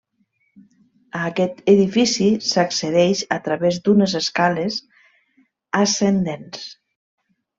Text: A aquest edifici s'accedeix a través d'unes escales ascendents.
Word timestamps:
A 1.19 1.19
aquest 1.31 1.59
edifici 1.73 2.29
s'accedeix 2.53 3.21
a 3.37 3.37
través 3.49 3.77
d'unes 3.87 4.17
escales 4.21 4.79
ascendents. 5.83 6.65